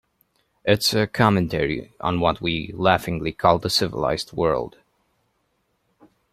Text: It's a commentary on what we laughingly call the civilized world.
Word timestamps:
It's 0.65 0.95
a 0.95 1.05
commentary 1.05 1.93
on 1.99 2.19
what 2.19 2.41
we 2.41 2.71
laughingly 2.73 3.33
call 3.33 3.59
the 3.59 3.69
civilized 3.69 4.33
world. 4.33 4.77